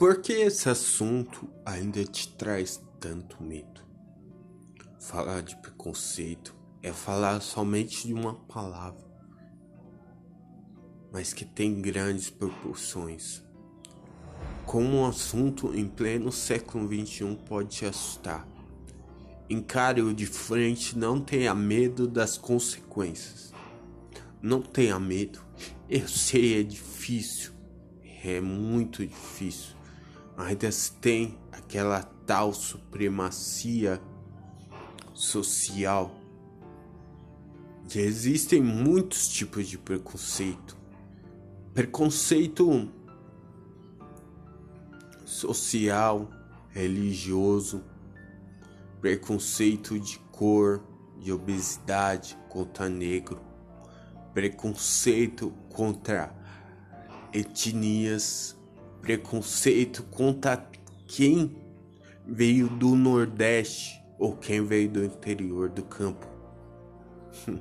[0.00, 3.82] Por que esse assunto ainda te traz tanto medo?
[4.98, 9.06] Falar de preconceito é falar somente de uma palavra,
[11.12, 13.42] mas que tem grandes proporções.
[14.64, 18.48] Como um assunto em pleno século XXI pode te assustar.
[19.50, 23.52] Encare-o de frente, não tenha medo das consequências.
[24.40, 25.44] Não tenha medo.
[25.90, 27.52] Eu sei, é difícil.
[28.24, 29.78] É muito difícil.
[30.36, 34.00] Ainda tem aquela tal supremacia
[35.12, 36.14] social.
[37.94, 40.76] E existem muitos tipos de preconceito.
[41.74, 42.88] Preconceito
[45.24, 46.28] social,
[46.70, 47.82] religioso,
[49.00, 50.82] preconceito de cor,
[51.18, 53.40] de obesidade contra negro,
[54.32, 56.34] preconceito contra
[57.32, 58.56] etnias,
[59.00, 60.68] preconceito contra
[61.06, 61.56] quem
[62.26, 66.26] veio do Nordeste ou quem veio do interior do campo.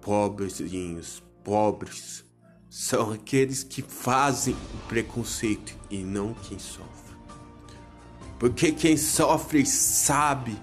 [0.00, 2.24] Pobrezinhos, pobres,
[2.70, 7.16] são aqueles que fazem o preconceito e não quem sofre.
[8.38, 10.56] Porque quem sofre sabe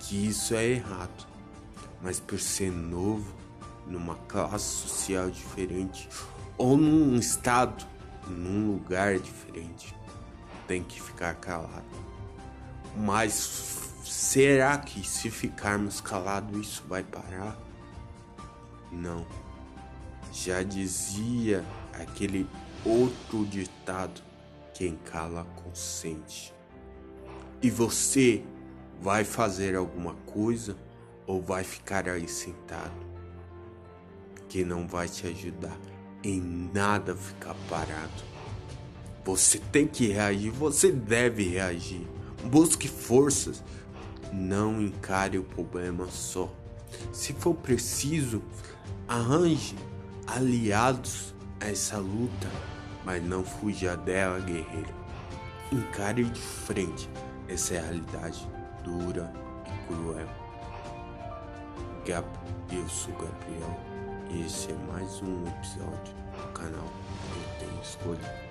[0.00, 1.26] que isso é errado,
[2.02, 3.32] mas por ser novo,
[3.86, 6.08] numa classe social diferente
[6.58, 7.86] ou num estado,
[8.28, 9.94] num lugar diferente,
[10.66, 11.84] tem que ficar calado.
[12.96, 17.58] Mas será que se ficarmos calados isso vai parar?
[18.90, 19.26] Não.
[20.32, 22.48] Já dizia aquele
[22.84, 24.22] outro ditado:
[24.74, 26.54] quem cala consente.
[27.62, 28.44] E você
[29.00, 30.76] vai fazer alguma coisa
[31.26, 33.12] ou vai ficar aí sentado?
[34.48, 35.78] Que não vai te ajudar
[36.22, 38.32] em nada ficar parado.
[39.24, 42.06] Você tem que reagir, você deve reagir.
[42.44, 43.62] Busque forças,
[44.32, 46.52] não encare o problema só.
[47.12, 48.42] Se for preciso,
[49.06, 49.76] arranje
[50.26, 52.50] aliados a essa luta,
[53.04, 54.94] mas não fuja dela, guerreiro.
[55.70, 57.08] Encare de frente
[57.48, 58.46] essa realidade
[58.82, 59.32] dura
[59.66, 60.28] e cruel.
[62.04, 62.26] Gab,
[62.72, 63.80] eu sou Gabriel
[64.30, 66.88] e esse é mais um episódio do canal
[67.34, 68.41] Eu Tenho Escolha.